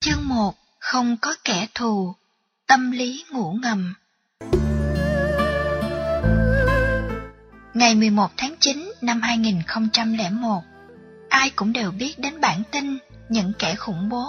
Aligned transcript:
Chương 0.00 0.28
1 0.28 0.54
Không 0.78 1.16
có 1.16 1.34
kẻ 1.44 1.66
thù 1.74 2.14
Tâm 2.66 2.90
lý 2.90 3.24
ngủ 3.30 3.52
ngầm 3.62 3.94
Ngày 7.74 7.94
11 7.94 8.30
tháng 8.36 8.54
9 8.60 8.92
năm 9.00 9.20
2001 9.22 10.62
Ai 11.28 11.50
cũng 11.50 11.72
đều 11.72 11.90
biết 11.90 12.18
đến 12.18 12.40
bản 12.40 12.62
tin 12.70 12.98
những 13.28 13.52
kẻ 13.58 13.74
khủng 13.74 14.08
bố 14.08 14.26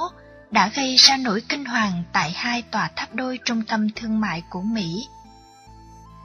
đã 0.52 0.72
gây 0.76 0.96
ra 0.96 1.18
nỗi 1.18 1.42
kinh 1.50 1.66
hoàng 1.66 2.04
tại 2.14 2.32
hai 2.32 2.62
tòa 2.62 2.92
tháp 2.96 3.14
đôi 3.16 3.40
trung 3.46 3.64
tâm 3.68 3.90
thương 3.96 4.20
mại 4.20 4.44
của 4.50 4.62
Mỹ. 4.62 5.08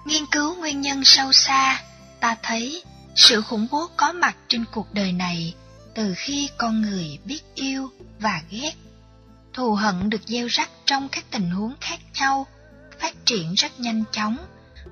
Nghiên 0.05 0.27
cứu 0.31 0.57
nguyên 0.57 0.81
nhân 0.81 1.05
sâu 1.05 1.33
xa, 1.33 1.83
ta 2.21 2.37
thấy 2.43 2.83
sự 3.15 3.43
khủng 3.43 3.67
bố 3.71 3.87
có 3.97 4.13
mặt 4.13 4.37
trên 4.49 4.65
cuộc 4.73 4.95
đời 4.95 5.13
này 5.13 5.55
từ 5.95 6.15
khi 6.17 6.49
con 6.59 6.83
người 6.83 7.19
biết 7.25 7.41
yêu 7.55 7.91
và 8.21 8.43
ghét. 8.51 8.73
Thù 9.55 9.75
hận 9.75 10.11
được 10.11 10.21
gieo 10.27 10.47
rắc 10.47 10.71
trong 10.87 11.09
các 11.09 11.25
tình 11.31 11.51
huống 11.51 11.75
khác 11.81 12.01
nhau, 12.15 12.47
phát 13.01 13.15
triển 13.25 13.55
rất 13.55 13.81
nhanh 13.81 14.05
chóng 14.13 14.37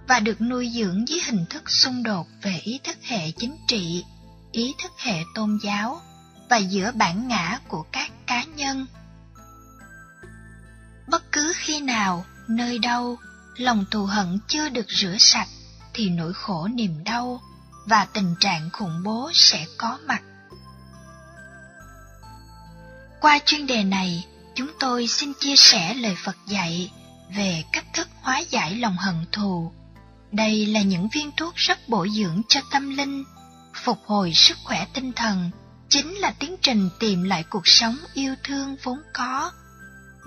và 0.08 0.20
được 0.20 0.40
nuôi 0.40 0.70
dưỡng 0.74 1.08
dưới 1.08 1.20
hình 1.26 1.44
thức 1.50 1.70
xung 1.70 2.02
đột 2.02 2.26
về 2.42 2.60
ý 2.62 2.80
thức 2.84 2.96
hệ 3.02 3.30
chính 3.30 3.56
trị, 3.66 4.04
ý 4.52 4.74
thức 4.82 4.92
hệ 4.98 5.20
tôn 5.34 5.58
giáo 5.62 6.00
và 6.50 6.56
giữa 6.56 6.92
bản 6.94 7.28
ngã 7.28 7.58
của 7.68 7.84
các 7.92 8.10
cá 8.26 8.44
nhân. 8.44 8.86
Bất 11.06 11.32
cứ 11.32 11.52
khi 11.56 11.80
nào, 11.80 12.24
nơi 12.48 12.78
đâu, 12.78 13.16
lòng 13.56 13.84
thù 13.90 14.04
hận 14.04 14.38
chưa 14.48 14.68
được 14.68 14.86
rửa 14.88 15.16
sạch 15.18 15.48
thì 15.94 16.08
nỗi 16.08 16.32
khổ 16.34 16.68
niềm 16.68 17.04
đau 17.04 17.40
và 17.86 18.04
tình 18.04 18.34
trạng 18.40 18.70
khủng 18.72 19.02
bố 19.04 19.30
sẽ 19.34 19.66
có 19.78 19.98
mặt. 20.06 20.22
Qua 23.20 23.38
chuyên 23.46 23.66
đề 23.66 23.84
này, 23.84 24.26
chúng 24.54 24.70
tôi 24.80 25.06
xin 25.06 25.32
chia 25.40 25.56
sẻ 25.56 25.94
lời 25.94 26.16
Phật 26.24 26.36
dạy 26.46 26.92
về 27.36 27.64
cách 27.72 27.86
thức 27.94 28.08
hóa 28.22 28.38
giải 28.38 28.76
lòng 28.76 28.96
hận 28.96 29.26
thù. 29.32 29.72
Đây 30.32 30.66
là 30.66 30.82
những 30.82 31.08
viên 31.08 31.30
thuốc 31.36 31.54
rất 31.56 31.88
bổ 31.88 32.06
dưỡng 32.08 32.42
cho 32.48 32.60
tâm 32.70 32.96
linh, 32.96 33.24
phục 33.84 33.98
hồi 34.06 34.32
sức 34.34 34.58
khỏe 34.64 34.86
tinh 34.94 35.12
thần, 35.12 35.50
chính 35.88 36.14
là 36.14 36.34
tiến 36.38 36.56
trình 36.62 36.90
tìm 36.98 37.22
lại 37.22 37.44
cuộc 37.50 37.66
sống 37.66 37.96
yêu 38.14 38.34
thương 38.44 38.76
vốn 38.82 38.98
có. 39.14 39.52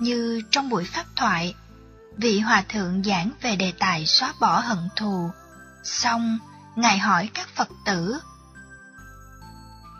Như 0.00 0.42
trong 0.50 0.68
buổi 0.68 0.84
pháp 0.84 1.04
thoại, 1.16 1.54
vị 2.16 2.38
hòa 2.40 2.64
thượng 2.68 3.02
giảng 3.04 3.30
về 3.40 3.56
đề 3.56 3.72
tài 3.78 4.06
xóa 4.06 4.34
bỏ 4.40 4.60
hận 4.60 4.88
thù, 4.96 5.30
xong 5.84 6.38
Ngài 6.76 6.98
hỏi 6.98 7.30
các 7.34 7.48
Phật 7.54 7.68
tử. 7.84 8.18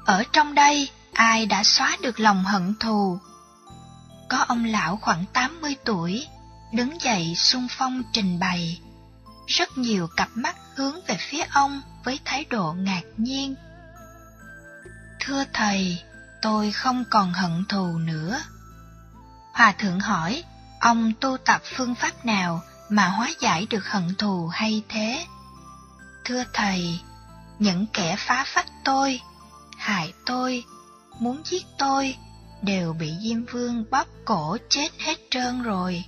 Ở 0.07 0.23
trong 0.33 0.55
đây, 0.55 0.91
ai 1.13 1.47
đã 1.47 1.65
xóa 1.65 1.97
được 2.03 2.21
lòng 2.21 2.45
hận 2.45 2.75
thù? 2.81 3.19
Có 4.29 4.39
ông 4.49 4.65
lão 4.65 4.99
khoảng 5.03 5.25
80 5.33 5.77
tuổi, 5.85 6.27
đứng 6.73 7.01
dậy 7.01 7.35
sung 7.37 7.67
phong 7.71 8.03
trình 8.13 8.39
bày. 8.39 8.81
Rất 9.47 9.79
nhiều 9.79 10.09
cặp 10.17 10.29
mắt 10.35 10.57
hướng 10.75 10.95
về 11.07 11.17
phía 11.21 11.43
ông 11.51 11.81
với 12.05 12.21
thái 12.25 12.45
độ 12.51 12.73
ngạc 12.73 13.03
nhiên. 13.17 13.55
Thưa 15.21 15.45
thầy, 15.53 16.03
tôi 16.43 16.73
không 16.73 17.05
còn 17.11 17.33
hận 17.33 17.65
thù 17.69 17.99
nữa. 17.99 18.41
Hòa 19.53 19.73
thượng 19.73 20.01
hỏi, 20.01 20.45
ông 20.81 21.13
tu 21.21 21.37
tập 21.37 21.63
phương 21.77 21.95
pháp 21.95 22.25
nào 22.25 22.63
mà 22.89 23.09
hóa 23.09 23.29
giải 23.41 23.67
được 23.71 23.87
hận 23.87 24.15
thù 24.19 24.49
hay 24.49 24.83
thế? 24.89 25.27
Thưa 26.25 26.45
thầy, 26.53 27.01
những 27.59 27.87
kẻ 27.93 28.17
phá 28.19 28.45
phách 28.47 28.67
tôi, 28.85 29.21
hại 29.79 30.13
tôi, 30.27 30.65
muốn 31.21 31.43
giết 31.45 31.67
tôi, 31.79 32.17
đều 32.63 32.93
bị 32.93 33.13
Diêm 33.23 33.45
Vương 33.45 33.85
bóp 33.91 34.07
cổ 34.25 34.57
chết 34.69 34.89
hết 34.99 35.19
trơn 35.31 35.63
rồi. 35.63 36.05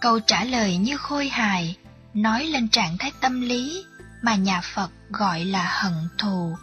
Câu 0.00 0.20
trả 0.20 0.44
lời 0.44 0.76
như 0.76 0.96
khôi 0.96 1.28
hài, 1.28 1.76
nói 2.14 2.46
lên 2.46 2.68
trạng 2.68 2.98
thái 2.98 3.12
tâm 3.20 3.40
lý 3.40 3.84
mà 4.22 4.34
nhà 4.34 4.60
Phật 4.74 4.90
gọi 5.10 5.44
là 5.44 5.80
hận 5.82 6.08
thù. 6.18 6.56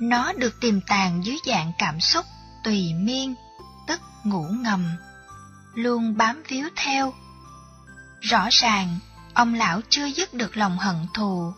Nó 0.00 0.32
được 0.32 0.60
tiềm 0.60 0.80
tàng 0.80 1.24
dưới 1.24 1.36
dạng 1.46 1.72
cảm 1.78 2.00
xúc 2.00 2.26
tùy 2.64 2.94
miên, 2.94 3.34
tức 3.86 4.00
ngủ 4.24 4.42
ngầm, 4.42 4.96
luôn 5.74 6.16
bám 6.16 6.42
víu 6.48 6.68
theo. 6.76 7.12
Rõ 8.20 8.48
ràng, 8.50 8.98
ông 9.34 9.54
lão 9.54 9.80
chưa 9.88 10.06
dứt 10.06 10.34
được 10.34 10.56
lòng 10.56 10.78
hận 10.78 10.96
thù. 11.14 11.52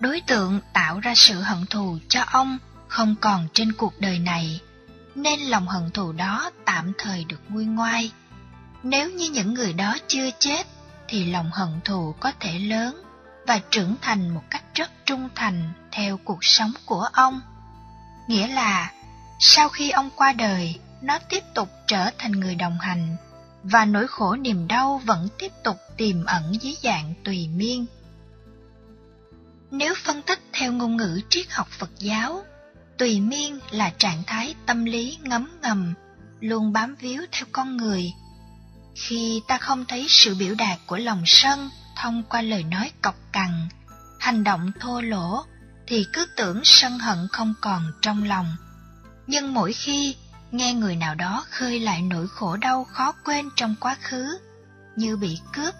Đối 0.00 0.20
tượng 0.20 0.60
tạo 0.72 1.00
ra 1.00 1.14
sự 1.16 1.40
hận 1.40 1.66
thù 1.66 1.98
cho 2.08 2.22
ông 2.22 2.58
không 2.88 3.14
còn 3.20 3.48
trên 3.54 3.72
cuộc 3.72 4.00
đời 4.00 4.18
này, 4.18 4.60
nên 5.14 5.40
lòng 5.40 5.68
hận 5.68 5.90
thù 5.90 6.12
đó 6.12 6.50
tạm 6.64 6.92
thời 6.98 7.24
được 7.24 7.40
nguôi 7.48 7.64
ngoai. 7.64 8.12
Nếu 8.82 9.10
như 9.10 9.30
những 9.30 9.54
người 9.54 9.72
đó 9.72 9.96
chưa 10.06 10.30
chết, 10.38 10.66
thì 11.08 11.30
lòng 11.30 11.50
hận 11.52 11.80
thù 11.84 12.14
có 12.20 12.32
thể 12.40 12.58
lớn 12.58 13.02
và 13.46 13.60
trưởng 13.70 13.96
thành 14.02 14.34
một 14.34 14.42
cách 14.50 14.64
rất 14.74 14.90
trung 15.06 15.28
thành 15.34 15.72
theo 15.92 16.16
cuộc 16.16 16.44
sống 16.44 16.72
của 16.86 17.08
ông. 17.12 17.40
Nghĩa 18.28 18.48
là, 18.48 18.92
sau 19.40 19.68
khi 19.68 19.90
ông 19.90 20.10
qua 20.16 20.32
đời, 20.32 20.80
nó 21.02 21.18
tiếp 21.18 21.44
tục 21.54 21.68
trở 21.86 22.10
thành 22.18 22.32
người 22.32 22.54
đồng 22.54 22.78
hành 22.78 23.16
và 23.62 23.84
nỗi 23.84 24.08
khổ 24.08 24.36
niềm 24.36 24.68
đau 24.68 25.00
vẫn 25.04 25.28
tiếp 25.38 25.52
tục 25.64 25.76
tiềm 25.96 26.24
ẩn 26.24 26.54
dưới 26.60 26.76
dạng 26.82 27.14
tùy 27.24 27.48
miên. 27.48 27.86
Nếu 29.70 29.94
phân 30.04 30.22
tích 30.22 30.40
theo 30.52 30.72
ngôn 30.72 30.96
ngữ 30.96 31.20
triết 31.28 31.46
học 31.50 31.68
Phật 31.70 31.90
giáo, 31.98 32.44
tùy 32.98 33.20
miên 33.20 33.60
là 33.70 33.92
trạng 33.98 34.22
thái 34.26 34.54
tâm 34.66 34.84
lý 34.84 35.18
ngấm 35.22 35.58
ngầm, 35.62 35.94
luôn 36.40 36.72
bám 36.72 36.94
víu 36.94 37.22
theo 37.32 37.46
con 37.52 37.76
người. 37.76 38.12
Khi 38.94 39.42
ta 39.48 39.58
không 39.58 39.84
thấy 39.84 40.06
sự 40.08 40.34
biểu 40.34 40.54
đạt 40.54 40.78
của 40.86 40.96
lòng 40.96 41.22
sân 41.26 41.70
thông 41.96 42.22
qua 42.22 42.42
lời 42.42 42.62
nói 42.62 42.90
cọc 43.02 43.14
cằn, 43.32 43.68
hành 44.20 44.44
động 44.44 44.72
thô 44.80 45.00
lỗ, 45.00 45.44
thì 45.86 46.06
cứ 46.12 46.26
tưởng 46.36 46.60
sân 46.64 46.98
hận 46.98 47.18
không 47.32 47.54
còn 47.60 47.82
trong 48.02 48.24
lòng. 48.24 48.56
Nhưng 49.26 49.54
mỗi 49.54 49.72
khi 49.72 50.16
nghe 50.50 50.74
người 50.74 50.96
nào 50.96 51.14
đó 51.14 51.44
khơi 51.50 51.80
lại 51.80 52.02
nỗi 52.02 52.28
khổ 52.28 52.56
đau 52.56 52.84
khó 52.84 53.12
quên 53.24 53.48
trong 53.56 53.74
quá 53.80 53.96
khứ, 54.02 54.38
như 54.96 55.16
bị 55.16 55.38
cướp, 55.52 55.74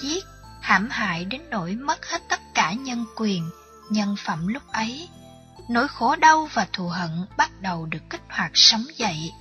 giết, 0.00 0.24
hãm 0.60 0.88
hại 0.90 1.24
đến 1.24 1.40
nỗi 1.50 1.74
mất 1.74 2.06
hết 2.06 2.22
tất 2.28 2.40
cả 2.54 2.72
nhân 2.72 3.04
quyền, 3.16 3.50
nhân 3.90 4.16
phẩm 4.24 4.46
lúc 4.46 4.62
ấy. 4.68 5.08
Nỗi 5.68 5.88
khổ 5.88 6.16
đau 6.16 6.48
và 6.52 6.66
thù 6.72 6.88
hận 6.88 7.26
bắt 7.36 7.50
đầu 7.60 7.86
được 7.86 8.10
kích 8.10 8.22
hoạt 8.28 8.50
sống 8.54 8.84
dậy. 8.96 9.32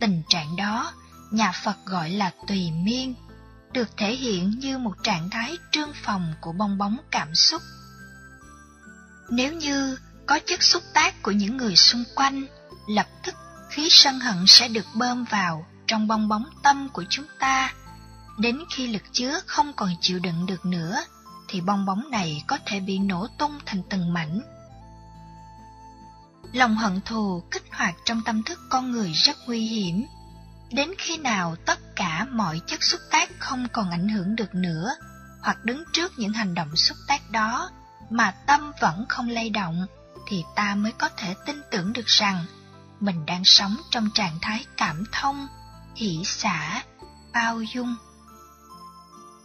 Tình 0.00 0.22
trạng 0.28 0.56
đó, 0.56 0.92
nhà 1.30 1.52
Phật 1.64 1.76
gọi 1.86 2.10
là 2.10 2.32
tùy 2.46 2.70
miên, 2.70 3.14
được 3.72 3.96
thể 3.96 4.14
hiện 4.14 4.50
như 4.50 4.78
một 4.78 4.94
trạng 5.02 5.30
thái 5.30 5.56
trương 5.72 5.92
phòng 5.94 6.34
của 6.40 6.52
bong 6.52 6.78
bóng 6.78 6.96
cảm 7.10 7.34
xúc. 7.34 7.62
Nếu 9.30 9.52
như 9.52 9.98
có 10.26 10.38
chất 10.46 10.62
xúc 10.62 10.82
tác 10.94 11.22
của 11.22 11.30
những 11.30 11.56
người 11.56 11.76
xung 11.76 12.04
quanh, 12.14 12.46
lập 12.88 13.06
tức 13.24 13.34
khí 13.70 13.88
sân 13.90 14.20
hận 14.20 14.44
sẽ 14.46 14.68
được 14.68 14.86
bơm 14.94 15.24
vào 15.24 15.66
trong 15.86 16.08
bong 16.08 16.28
bóng 16.28 16.44
tâm 16.62 16.88
của 16.88 17.04
chúng 17.10 17.26
ta. 17.38 17.72
Đến 18.38 18.58
khi 18.70 18.86
lực 18.86 19.02
chứa 19.12 19.40
không 19.46 19.72
còn 19.72 19.90
chịu 20.00 20.18
đựng 20.18 20.46
được 20.46 20.64
nữa, 20.64 21.04
thì 21.48 21.60
bong 21.60 21.86
bóng 21.86 22.10
này 22.10 22.44
có 22.46 22.58
thể 22.66 22.80
bị 22.80 22.98
nổ 22.98 23.26
tung 23.38 23.58
thành 23.66 23.82
từng 23.90 24.12
mảnh. 24.12 24.40
Lòng 26.54 26.76
hận 26.76 27.00
thù 27.00 27.42
kích 27.50 27.64
hoạt 27.72 27.94
trong 28.04 28.22
tâm 28.24 28.42
thức 28.42 28.60
con 28.68 28.90
người 28.90 29.12
rất 29.12 29.36
nguy 29.46 29.60
hiểm. 29.60 30.06
Đến 30.72 30.90
khi 30.98 31.16
nào 31.16 31.56
tất 31.66 31.96
cả 31.96 32.26
mọi 32.30 32.60
chất 32.66 32.82
xúc 32.82 33.00
tác 33.10 33.30
không 33.38 33.68
còn 33.72 33.90
ảnh 33.90 34.08
hưởng 34.08 34.36
được 34.36 34.54
nữa, 34.54 34.94
hoặc 35.42 35.64
đứng 35.64 35.84
trước 35.92 36.12
những 36.16 36.32
hành 36.32 36.54
động 36.54 36.76
xúc 36.76 36.96
tác 37.08 37.30
đó 37.30 37.70
mà 38.10 38.30
tâm 38.46 38.72
vẫn 38.80 39.06
không 39.08 39.28
lay 39.28 39.50
động, 39.50 39.86
thì 40.28 40.44
ta 40.56 40.74
mới 40.74 40.92
có 40.92 41.08
thể 41.16 41.34
tin 41.46 41.60
tưởng 41.70 41.92
được 41.92 42.06
rằng 42.06 42.44
mình 43.00 43.26
đang 43.26 43.44
sống 43.44 43.76
trong 43.90 44.10
trạng 44.14 44.38
thái 44.42 44.64
cảm 44.76 45.04
thông, 45.12 45.46
hỷ 45.96 46.22
xả, 46.24 46.82
bao 47.32 47.62
dung. 47.62 47.96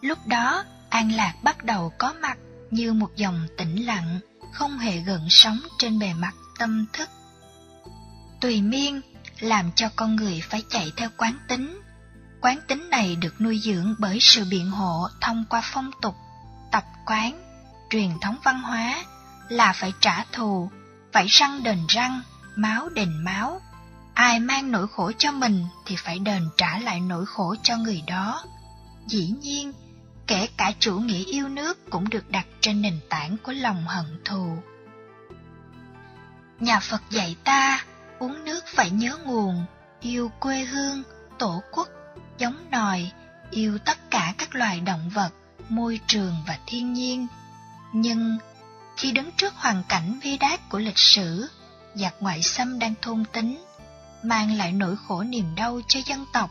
Lúc 0.02 0.28
đó, 0.28 0.64
an 0.90 1.12
lạc 1.12 1.34
bắt 1.44 1.64
đầu 1.64 1.94
có 1.98 2.14
mặt 2.22 2.38
như 2.72 2.94
một 2.94 3.16
dòng 3.16 3.48
tĩnh 3.58 3.86
lặng, 3.86 4.20
không 4.54 4.78
hề 4.78 4.98
gợn 4.98 5.22
sóng 5.30 5.60
trên 5.78 6.00
bề 6.00 6.14
mặt 6.14 6.34
tâm 6.60 6.86
thức. 6.94 7.10
Tùy 8.42 8.62
miên 8.62 9.02
làm 9.40 9.72
cho 9.76 9.90
con 9.96 10.16
người 10.16 10.42
phải 10.50 10.64
chạy 10.70 10.92
theo 10.98 11.10
quán 11.18 11.38
tính. 11.48 11.82
Quán 12.42 12.60
tính 12.68 12.90
này 12.90 13.16
được 13.16 13.42
nuôi 13.42 13.60
dưỡng 13.64 13.96
bởi 14.00 14.18
sự 14.22 14.46
biện 14.50 14.72
hộ 14.72 15.08
thông 15.22 15.46
qua 15.50 15.62
phong 15.64 15.92
tục, 16.02 16.16
tập 16.72 16.84
quán, 17.06 17.44
truyền 17.90 18.10
thống 18.22 18.38
văn 18.44 18.62
hóa 18.62 19.04
là 19.50 19.74
phải 19.74 19.94
trả 20.00 20.26
thù, 20.32 20.72
phải 21.14 21.28
răng 21.28 21.64
đền 21.64 21.80
răng, 21.88 22.22
máu 22.56 22.90
đền 22.90 23.24
máu. 23.24 23.62
Ai 24.14 24.40
mang 24.40 24.72
nỗi 24.72 24.88
khổ 24.88 25.12
cho 25.18 25.32
mình 25.32 25.66
thì 25.86 25.96
phải 25.96 26.20
đền 26.20 26.50
trả 26.58 26.80
lại 26.80 27.00
nỗi 27.00 27.26
khổ 27.26 27.56
cho 27.64 27.78
người 27.78 28.04
đó. 28.08 28.44
Dĩ 29.08 29.34
nhiên, 29.42 29.74
kể 30.28 30.48
cả 30.58 30.72
chủ 30.80 31.00
nghĩa 31.00 31.26
yêu 31.26 31.48
nước 31.48 31.90
cũng 31.90 32.10
được 32.10 32.30
đặt 32.30 32.48
trên 32.62 32.82
nền 32.82 33.00
tảng 33.10 33.38
của 33.38 33.52
lòng 33.52 33.86
hận 33.88 34.22
thù. 34.26 34.58
Nhà 36.60 36.80
Phật 36.80 37.02
dạy 37.10 37.36
ta 37.44 37.86
uống 38.20 38.46
nước 38.46 38.66
phải 38.68 38.90
nhớ 38.90 39.18
nguồn, 39.26 39.66
yêu 40.02 40.32
quê 40.40 40.64
hương, 40.64 41.04
tổ 41.38 41.62
quốc, 41.72 41.88
giống 42.38 42.58
nòi, 42.72 43.12
yêu 43.52 43.78
tất 43.86 44.12
cả 44.12 44.34
các 44.38 44.56
loài 44.56 44.80
động 44.80 45.10
vật, 45.14 45.30
môi 45.70 46.00
trường 46.08 46.36
và 46.48 46.60
thiên 46.68 46.94
nhiên. 46.94 47.28
Nhưng 47.94 48.38
khi 48.98 49.12
đứng 49.12 49.32
trước 49.32 49.54
hoàn 49.56 49.84
cảnh 49.90 50.20
bi 50.24 50.38
đát 50.38 50.70
của 50.70 50.80
lịch 50.80 50.98
sử, 50.98 51.50
giặc 51.96 52.14
ngoại 52.20 52.44
xâm 52.44 52.80
đang 52.80 52.94
thôn 53.02 53.24
tính, 53.34 53.66
mang 54.24 54.58
lại 54.58 54.72
nỗi 54.72 54.96
khổ 55.08 55.24
niềm 55.24 55.56
đau 55.56 55.82
cho 55.88 56.00
dân 56.06 56.26
tộc, 56.34 56.50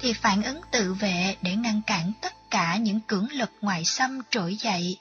thì 0.00 0.12
phản 0.12 0.42
ứng 0.42 0.60
tự 0.72 0.94
vệ 0.94 1.36
để 1.42 1.56
ngăn 1.56 1.82
cản 1.86 2.12
tất 2.22 2.50
cả 2.50 2.76
những 2.76 3.00
cưỡng 3.00 3.28
lực 3.32 3.50
ngoại 3.60 3.84
xâm 3.84 4.20
trỗi 4.30 4.56
dậy. 4.56 4.98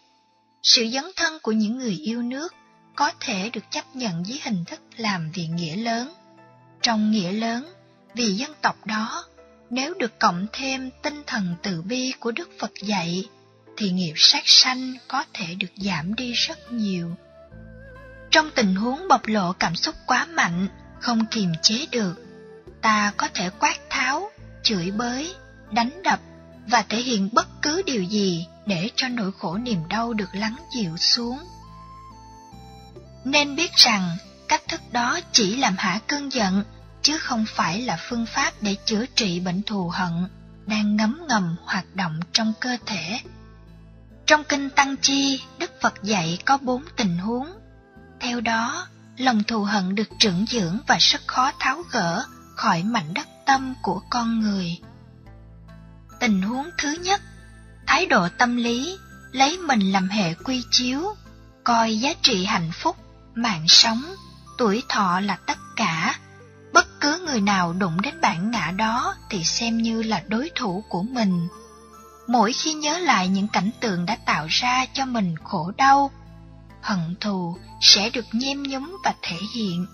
Sự 0.64 0.90
dấn 0.94 1.06
thân 1.16 1.38
của 1.42 1.52
những 1.52 1.78
người 1.78 1.96
yêu 1.96 2.22
nước 2.22 2.54
có 2.98 3.12
thể 3.20 3.50
được 3.54 3.64
chấp 3.72 3.96
nhận 3.96 4.26
dưới 4.26 4.40
hình 4.44 4.66
thức 4.66 4.82
làm 4.98 5.32
vì 5.34 5.48
nghĩa 5.48 5.76
lớn. 5.76 6.14
Trong 6.82 7.12
nghĩa 7.12 7.32
lớn, 7.32 7.74
vì 8.14 8.34
dân 8.34 8.52
tộc 8.62 8.86
đó, 8.86 9.26
nếu 9.70 9.94
được 9.94 10.20
cộng 10.20 10.48
thêm 10.54 10.90
tinh 11.04 11.24
thần 11.28 11.56
từ 11.64 11.82
bi 11.82 12.14
của 12.20 12.32
Đức 12.32 12.50
Phật 12.60 12.72
dạy, 12.82 13.30
thì 13.78 13.92
nghiệp 13.92 14.14
sát 14.16 14.44
sanh 14.46 14.94
có 15.08 15.24
thể 15.34 15.56
được 15.56 15.72
giảm 15.76 16.16
đi 16.16 16.34
rất 16.34 16.72
nhiều. 16.72 17.16
Trong 18.32 18.52
tình 18.56 18.76
huống 18.76 19.08
bộc 19.10 19.28
lộ 19.28 19.54
cảm 19.54 19.76
xúc 19.76 19.96
quá 20.08 20.26
mạnh, 20.26 20.68
không 21.02 21.26
kiềm 21.32 21.52
chế 21.62 21.86
được, 21.92 22.16
ta 22.82 23.14
có 23.18 23.28
thể 23.34 23.50
quát 23.60 23.78
tháo, 23.90 24.32
chửi 24.64 24.92
bới, 24.92 25.36
đánh 25.72 26.04
đập 26.04 26.20
và 26.68 26.86
thể 26.90 26.98
hiện 26.98 27.30
bất 27.34 27.48
cứ 27.62 27.82
điều 27.86 28.04
gì 28.04 28.48
để 28.66 28.90
cho 28.96 29.08
nỗi 29.08 29.32
khổ 29.40 29.58
niềm 29.58 29.80
đau 29.90 30.14
được 30.14 30.30
lắng 30.36 30.56
dịu 30.76 30.98
xuống. 30.98 31.40
Nên 33.27 33.56
biết 33.56 33.71
rằng 33.75 34.18
cách 34.47 34.62
thức 34.68 34.81
đó 34.91 35.19
chỉ 35.31 35.56
làm 35.56 35.75
hả 35.77 36.00
cơn 36.07 36.31
giận, 36.31 36.63
chứ 37.01 37.18
không 37.18 37.45
phải 37.47 37.81
là 37.81 37.97
phương 38.09 38.25
pháp 38.25 38.53
để 38.62 38.75
chữa 38.85 39.06
trị 39.15 39.39
bệnh 39.39 39.63
thù 39.63 39.89
hận 39.89 40.27
đang 40.65 40.95
ngấm 40.95 41.21
ngầm 41.27 41.56
hoạt 41.65 41.85
động 41.95 42.19
trong 42.31 42.53
cơ 42.59 42.77
thể. 42.85 43.19
Trong 44.25 44.44
kinh 44.44 44.69
Tăng 44.69 44.95
Chi, 45.01 45.41
Đức 45.59 45.71
Phật 45.81 45.94
dạy 46.03 46.39
có 46.45 46.57
bốn 46.57 46.83
tình 46.95 47.18
huống. 47.18 47.47
Theo 48.19 48.41
đó, 48.41 48.88
lòng 49.18 49.44
thù 49.44 49.63
hận 49.63 49.95
được 49.95 50.09
trưởng 50.19 50.45
dưỡng 50.50 50.79
và 50.88 50.97
rất 51.00 51.21
khó 51.27 51.51
tháo 51.59 51.83
gỡ 51.91 52.24
khỏi 52.56 52.83
mảnh 52.83 53.13
đất 53.13 53.27
tâm 53.45 53.74
của 53.81 54.01
con 54.09 54.39
người. 54.39 54.79
Tình 56.19 56.41
huống 56.41 56.69
thứ 56.77 56.91
nhất, 56.91 57.21
thái 57.88 58.06
độ 58.06 58.27
tâm 58.38 58.56
lý 58.56 58.97
lấy 59.31 59.57
mình 59.57 59.91
làm 59.91 60.09
hệ 60.09 60.33
quy 60.33 60.63
chiếu, 60.71 61.15
coi 61.63 62.00
giá 62.00 62.13
trị 62.21 62.45
hạnh 62.45 62.71
phúc, 62.74 62.97
mạng 63.38 63.66
sống, 63.68 64.04
tuổi 64.57 64.84
thọ 64.89 65.19
là 65.19 65.36
tất 65.36 65.57
cả. 65.75 66.19
Bất 66.74 67.01
cứ 67.01 67.24
người 67.25 67.42
nào 67.42 67.74
đụng 67.74 68.01
đến 68.01 68.22
bản 68.22 68.51
ngã 68.51 68.72
đó 68.72 69.16
thì 69.30 69.44
xem 69.44 69.78
như 69.78 70.04
là 70.04 70.24
đối 70.28 70.51
thủ 70.56 70.84
của 70.89 71.04
mình. 71.04 71.48
Mỗi 72.28 72.54
khi 72.54 72.74
nhớ 72.74 73.00
lại 73.00 73.28
những 73.28 73.48
cảnh 73.48 73.69
tượng 73.80 74.06
đã 74.06 74.18
tạo 74.25 74.48
ra 74.50 74.86
cho 74.94 75.06
mình 75.06 75.36
khổ 75.44 75.72
đau, 75.78 76.12
hận 76.81 77.16
thù 77.19 77.57
sẽ 77.81 78.10
được 78.10 78.25
nhem 78.31 78.63
nhúm 78.63 78.98
và 79.04 79.13
thể 79.22 79.38
hiện. 79.56 79.88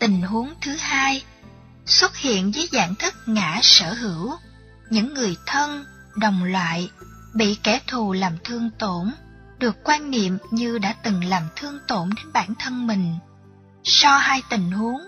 Tình 0.00 0.22
huống 0.22 0.54
thứ 0.60 0.76
hai, 0.76 1.24
xuất 1.86 2.16
hiện 2.16 2.54
dưới 2.54 2.66
dạng 2.72 2.94
thức 2.94 3.14
ngã 3.26 3.58
sở 3.62 3.92
hữu, 3.94 4.32
những 4.90 5.14
người 5.14 5.36
thân, 5.46 5.84
đồng 6.16 6.44
loại 6.44 6.90
bị 7.34 7.58
kẻ 7.62 7.80
thù 7.86 8.12
làm 8.12 8.38
thương 8.44 8.70
tổn, 8.78 9.10
được 9.64 9.84
quan 9.84 10.10
niệm 10.10 10.38
như 10.50 10.78
đã 10.78 10.94
từng 11.02 11.24
làm 11.24 11.42
thương 11.56 11.78
tổn 11.88 12.10
đến 12.16 12.32
bản 12.32 12.54
thân 12.58 12.86
mình. 12.86 13.18
So 13.84 14.16
hai 14.16 14.42
tình 14.50 14.70
huống, 14.70 15.00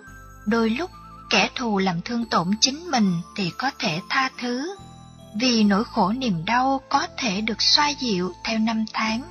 đôi 0.47 0.71
lúc 0.71 0.91
kẻ 1.31 1.49
thù 1.55 1.79
làm 1.79 2.03
thương 2.03 2.25
tổn 2.25 2.51
chính 2.61 2.91
mình 2.91 3.21
thì 3.37 3.53
có 3.59 3.71
thể 3.79 4.01
tha 4.09 4.31
thứ, 4.41 4.77
vì 5.41 5.65
nỗi 5.65 5.85
khổ 5.85 6.13
niềm 6.13 6.45
đau 6.45 6.81
có 6.89 7.07
thể 7.17 7.41
được 7.41 7.63
xoa 7.63 7.89
dịu 7.89 8.33
theo 8.45 8.59
năm 8.59 8.85
tháng. 8.93 9.23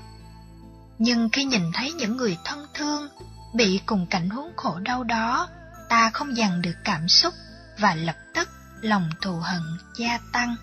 Nhưng 0.98 1.30
khi 1.30 1.44
nhìn 1.44 1.72
thấy 1.74 1.92
những 1.92 2.18
người 2.18 2.38
thân 2.46 2.68
thương 2.74 3.10
bị 3.54 3.82
cùng 3.86 4.08
cảnh 4.08 4.30
huống 4.30 4.52
khổ 4.56 4.80
đau 4.80 5.04
đó, 5.04 5.48
ta 5.90 6.10
không 6.14 6.38
dằn 6.38 6.62
được 6.62 6.76
cảm 6.84 7.08
xúc 7.08 7.34
và 7.80 7.96
lập 7.96 8.18
tức 8.34 8.50
lòng 8.82 9.10
thù 9.22 9.36
hận 9.36 9.64
gia 9.98 10.20
tăng. 10.32 10.56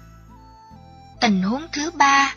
Tình 1.21 1.43
huống 1.43 1.67
thứ 1.73 1.91
ba, 1.91 2.35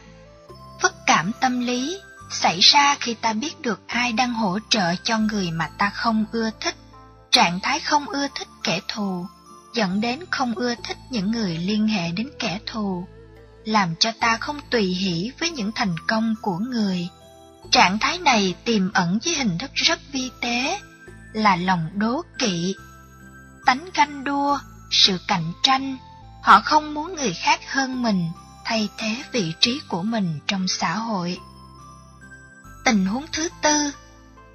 phức 0.81 0.93
cảm 1.05 1.31
tâm 1.41 1.59
lý 1.59 1.99
xảy 2.29 2.59
ra 2.59 2.95
khi 2.99 3.13
ta 3.13 3.33
biết 3.33 3.61
được 3.61 3.81
ai 3.87 4.11
đang 4.11 4.33
hỗ 4.33 4.59
trợ 4.69 4.95
cho 5.03 5.17
người 5.17 5.51
mà 5.51 5.69
ta 5.77 5.89
không 5.89 6.25
ưa 6.31 6.49
thích, 6.59 6.75
trạng 7.31 7.59
thái 7.59 7.79
không 7.79 8.05
ưa 8.05 8.27
thích 8.35 8.47
kẻ 8.63 8.79
thù, 8.87 9.27
dẫn 9.73 10.01
đến 10.01 10.19
không 10.31 10.55
ưa 10.55 10.75
thích 10.83 10.97
những 11.09 11.31
người 11.31 11.57
liên 11.57 11.87
hệ 11.87 12.11
đến 12.11 12.29
kẻ 12.39 12.59
thù, 12.65 13.07
làm 13.65 13.95
cho 13.99 14.11
ta 14.19 14.37
không 14.37 14.59
tùy 14.69 14.83
hỷ 14.83 15.31
với 15.39 15.49
những 15.49 15.71
thành 15.75 15.95
công 16.07 16.35
của 16.41 16.57
người. 16.57 17.09
Trạng 17.71 17.99
thái 17.99 18.19
này 18.19 18.55
tiềm 18.65 18.93
ẩn 18.93 19.19
với 19.25 19.35
hình 19.35 19.57
thức 19.57 19.71
rất 19.73 19.99
vi 20.11 20.29
tế, 20.41 20.79
là 21.33 21.55
lòng 21.55 21.89
đố 21.93 22.21
kỵ, 22.39 22.75
tánh 23.65 23.89
ganh 23.93 24.23
đua, 24.23 24.59
sự 24.91 25.19
cạnh 25.27 25.53
tranh. 25.63 25.97
Họ 26.43 26.61
không 26.61 26.93
muốn 26.93 27.15
người 27.15 27.33
khác 27.33 27.59
hơn 27.71 28.03
mình, 28.03 28.29
thay 28.65 28.89
thế 28.97 29.23
vị 29.31 29.53
trí 29.59 29.79
của 29.87 30.03
mình 30.03 30.39
trong 30.47 30.67
xã 30.67 30.97
hội. 30.97 31.39
Tình 32.85 33.05
huống 33.05 33.25
thứ 33.31 33.49
tư, 33.61 33.91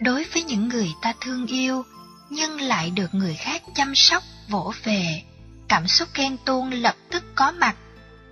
đối 0.01 0.25
với 0.25 0.43
những 0.43 0.69
người 0.69 0.95
ta 1.03 1.13
thương 1.21 1.47
yêu, 1.47 1.85
nhưng 2.31 2.61
lại 2.61 2.91
được 2.91 3.15
người 3.15 3.35
khác 3.35 3.63
chăm 3.75 3.95
sóc, 3.95 4.23
vỗ 4.49 4.73
về, 4.85 5.23
cảm 5.69 5.89
xúc 5.89 6.09
ghen 6.15 6.37
tuông 6.45 6.71
lập 6.73 6.95
tức 7.11 7.25
có 7.35 7.53
mặt. 7.53 7.77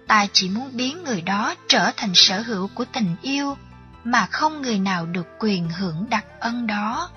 Ta 0.06 0.26
chỉ 0.32 0.48
muốn 0.48 0.76
biến 0.76 1.04
người 1.04 1.20
đó 1.20 1.54
trở 1.68 1.90
thành 1.96 2.12
sở 2.14 2.40
hữu 2.40 2.68
của 2.74 2.84
tình 2.84 3.16
yêu, 3.22 3.56
mà 4.04 4.26
không 4.26 4.62
người 4.62 4.78
nào 4.78 5.06
được 5.06 5.26
quyền 5.38 5.70
hưởng 5.70 6.06
đặc 6.10 6.24
ân 6.40 6.66
đó. 6.66 7.10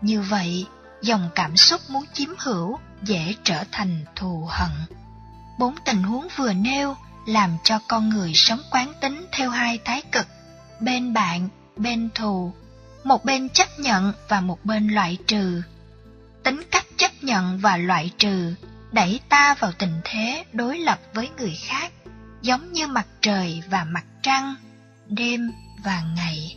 Như 0.00 0.22
vậy, 0.22 0.66
dòng 1.02 1.30
cảm 1.34 1.56
xúc 1.56 1.80
muốn 1.88 2.04
chiếm 2.12 2.28
hữu 2.38 2.78
dễ 3.02 3.34
trở 3.44 3.64
thành 3.72 4.04
thù 4.16 4.48
hận. 4.50 4.96
Bốn 5.58 5.74
tình 5.84 6.02
huống 6.02 6.28
vừa 6.36 6.52
nêu 6.52 6.96
làm 7.26 7.56
cho 7.64 7.78
con 7.88 8.08
người 8.08 8.32
sống 8.34 8.60
quán 8.70 8.92
tính 9.00 9.26
theo 9.32 9.50
hai 9.50 9.78
thái 9.84 10.02
cực, 10.12 10.26
bên 10.80 11.12
bạn, 11.12 11.48
bên 11.78 12.08
thù, 12.14 12.52
một 13.04 13.24
bên 13.24 13.48
chấp 13.48 13.68
nhận 13.78 14.12
và 14.28 14.40
một 14.40 14.64
bên 14.64 14.88
loại 14.88 15.18
trừ. 15.26 15.62
Tính 16.42 16.62
cách 16.70 16.86
chấp 16.96 17.10
nhận 17.22 17.58
và 17.58 17.76
loại 17.76 18.10
trừ 18.18 18.54
đẩy 18.92 19.20
ta 19.28 19.54
vào 19.58 19.72
tình 19.78 20.00
thế 20.04 20.44
đối 20.52 20.78
lập 20.78 20.98
với 21.14 21.30
người 21.38 21.58
khác, 21.66 21.92
giống 22.42 22.72
như 22.72 22.86
mặt 22.86 23.06
trời 23.20 23.62
và 23.70 23.84
mặt 23.84 24.04
trăng, 24.22 24.54
đêm 25.08 25.50
và 25.84 26.02
ngày. 26.16 26.56